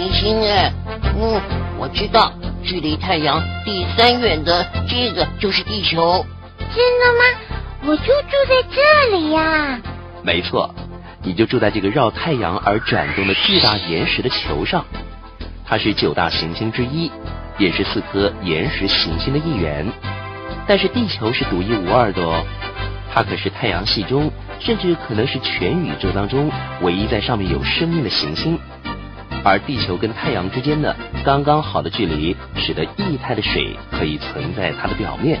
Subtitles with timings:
[0.00, 0.72] 行星哎，
[1.14, 1.38] 嗯，
[1.76, 2.32] 我知道，
[2.62, 6.24] 距离太阳第三远的这个就是地球。
[6.74, 7.58] 真的吗？
[7.84, 9.78] 我就住在这里呀。
[10.22, 10.74] 没错，
[11.22, 14.86] 你就住在这个绕太阳而转动的巨大岩石的球上。
[15.66, 17.12] 它是九大行星之一，
[17.58, 19.86] 也是四颗岩石行星的一员。
[20.66, 22.42] 但是地球是独一无二的哦，
[23.12, 28.58] 它可是太阳系中，甚至可能是全宇宙当中唯一在上面有生命的行星。
[29.42, 30.94] 而地球跟太阳之间的，
[31.24, 35.40] 刚刚好的距离，使得液态的水可以存在它的表面，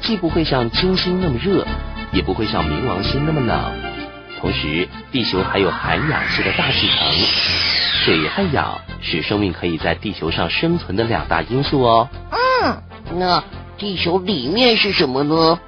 [0.00, 1.66] 既不会像金星那么热，
[2.12, 3.72] 也不会像冥王星那么冷。
[4.40, 7.08] 同时，地球还有含氧气的大气层，
[8.04, 12.08] 水和氧是生命可以在地球上生存的两大因素哦。
[12.30, 12.76] 嗯，
[13.18, 13.42] 那
[13.78, 15.58] 地球里面是什么呢？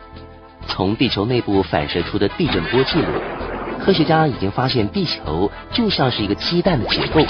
[0.67, 3.07] 从地球内部反射出的地震波记录，
[3.85, 7.25] 科学家已经发现地球就像是一个鸡蛋的结构。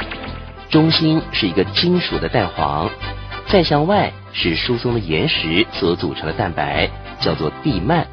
[0.71, 2.91] 中心是一个金属的蛋黄，
[3.47, 6.91] 再向外是疏松的岩石所组成的蛋白，
[7.21, 8.05] 叫做地幔，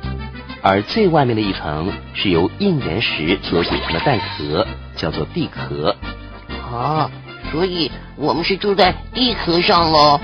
[0.61, 5.95] 而最外面的一层是由硬岩石所组成的蛋壳，叫做地壳。
[6.71, 7.09] 啊，
[7.51, 10.19] 所以我们是住在地壳上喽。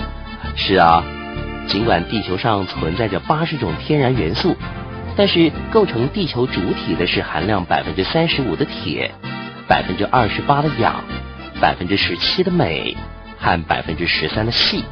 [0.55, 1.03] 是啊，
[1.67, 4.55] 尽管地球上存在着八十种天然元素，
[5.15, 9.11] 但是构成地球主体的是含量百分之三十五的铁，
[9.67, 11.03] 百分之二十八的氧。
[11.59, 12.95] 百分之十七的镁
[13.39, 14.83] 和百分之十三的硒，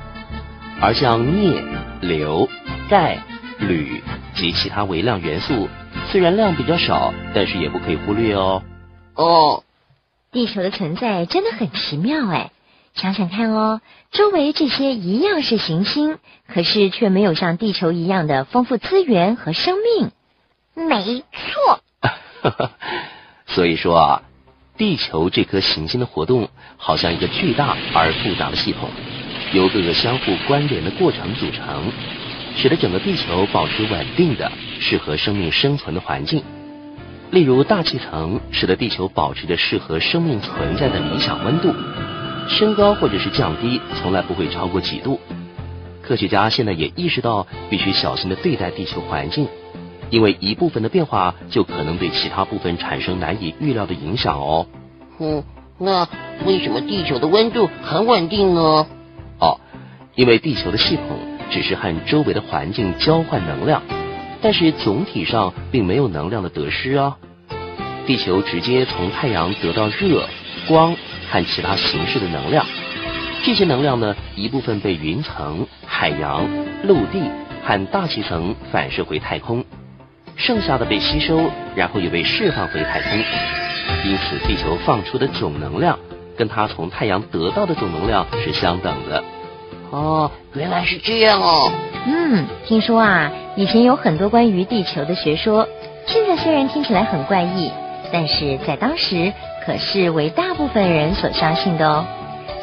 [0.82, 1.64] 而像镍、
[2.02, 2.50] 硫、
[2.90, 3.20] 钙、
[3.60, 4.02] 铝
[4.34, 5.70] 及其他微量元素，
[6.10, 8.64] 虽然量比较少，但是也不可以忽略哦。
[9.14, 9.64] 哦，
[10.32, 12.52] 地球的存在真的很奇妙哎！
[12.96, 20.12] 想想看哦，周围这些一样是行星，可是却没有像地球一样的丰富资源和生命。
[20.74, 22.72] 没错。
[23.46, 24.22] 所以说啊。
[24.78, 28.90] 地球这颗行星的活动，好像一个巨大而复杂的系统，
[29.54, 31.92] 由各个相互关联的过程组成，
[32.58, 36.44] 使得整个地球保持稳定的、适合生命生存的环境。
[37.32, 41.74] 例如，大气层使得地球保持着适合生命存在的理想温度，
[42.50, 45.22] 升高或者是降低从来不会超过几度。
[46.02, 49.48] 科学家现在也意识到，必须小心的对待地球环境。
[50.10, 54.68] 因为一部分的变化就可能对其他部分产生难以预料的影响哦。
[55.20, 55.44] 嗯，
[55.78, 56.08] 那
[56.46, 58.88] 为什么地球的温度很稳定呢？
[59.40, 59.60] 哦，
[60.16, 61.18] 因为地球的系统
[61.50, 63.82] 只是和周围的环境交换能量，
[64.42, 67.18] 但是总体上并没有能量的得失啊。
[68.06, 70.28] 地球直接从太阳得到热、
[70.68, 70.96] 光
[71.30, 72.66] 和其他形式的能量，
[73.44, 76.48] 这些能量呢，一部分被云层、海洋、
[76.84, 77.24] 陆地
[77.64, 79.66] 和大气层反射回太空。
[80.36, 83.12] 剩下的被吸收，然后又被释放回太空。
[84.04, 85.98] 因此，地球放出的总能量
[86.38, 89.24] 跟它从太阳得到的总能量是相等的。
[89.92, 91.72] 哦，原来是这样哦。
[92.06, 95.68] 嗯，听说啊，以前有很多关于地球的学说，
[96.06, 97.72] 现在虽然听起来很怪异，
[98.12, 99.32] 但是在当时
[99.66, 102.06] 可是为大部分人所相信的哦。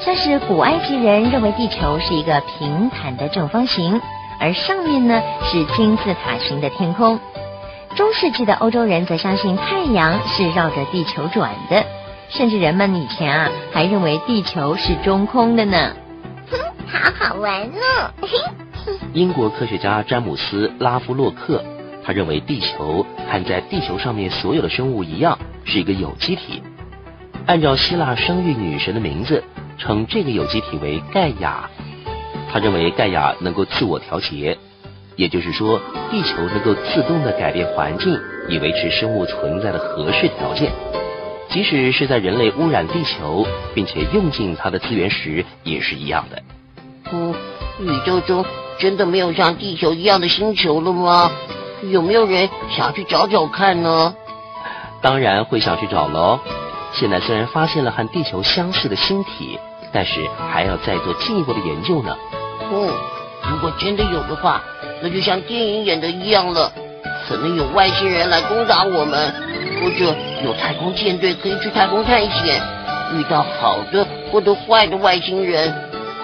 [0.00, 4.00] 像是古埃及人认为地球是一个平坦的正方形，
[4.38, 7.18] 而上面呢是金字塔形的天空。
[7.94, 11.84] 中世纪的欧洲人则相信太阳是绕着地球转的，
[12.30, 15.92] 甚至人们以前啊还认为地球是中空的呢。
[16.50, 18.14] 哼，好好玩呢。
[19.12, 21.62] 英国科学家詹姆斯·拉夫洛克，
[22.02, 26.62] 他认为地球和在地球上面所有的生物一样，是一个有机体。
[27.46, 29.44] 按照希腊生育女神的名字，
[29.76, 31.68] 称这个有机体为盖亚。
[32.50, 34.56] 他认为盖亚能够自我调节。
[35.22, 38.18] 也就是说，地球能够自动的改变环境，
[38.48, 40.72] 以维持生物存在的合适条件。
[41.48, 46.42] 即使是在人类污染地球，并且用尽它的资源时，也是一样的。
[47.12, 47.32] 嗯，
[47.78, 48.44] 宇宙中
[48.80, 51.30] 真的没有像地球一样的星球了吗？
[51.88, 54.12] 有没有人想去找找看呢？
[55.02, 56.40] 当然会想去找喽。
[56.94, 59.56] 现在虽然发现了和地球相似的星体，
[59.92, 62.16] 但是还要再做进一步的研究呢。
[62.72, 62.90] 嗯，
[63.48, 64.60] 如果真的有的话。
[65.02, 66.72] 那就像电影演的一样了，
[67.28, 69.32] 可能有外星人来攻打我们，
[69.82, 70.14] 或者
[70.44, 72.60] 有太空舰队可以去太空探险，
[73.14, 75.74] 遇到好的或者坏的外星人，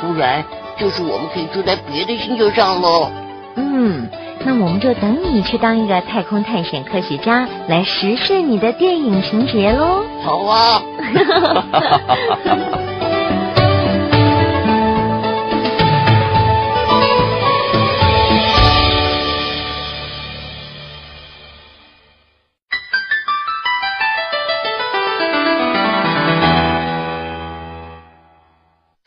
[0.00, 0.44] 不然
[0.78, 3.10] 就是我们可以住在别的星球上喽。
[3.56, 4.08] 嗯，
[4.44, 10.04] 那我们就等你去当一个太空探险科学家，来实现你的电影情节喽。
[10.22, 10.80] 好啊。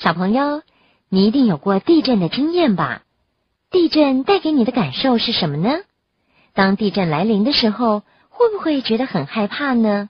[0.01, 0.63] 小朋友，
[1.09, 3.03] 你一定有过地震的经验吧？
[3.69, 5.77] 地震带给你的感受是什么呢？
[6.55, 10.09] 当地震来临的时候，会不会觉得很害怕呢？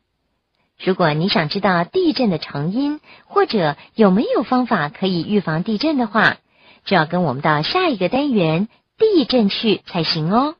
[0.81, 6.37] 如果你想知道地震的成因，或者有没有方法可以预防地震的话，
[6.85, 10.55] 就要跟我们到下一个单元地震去才行哦。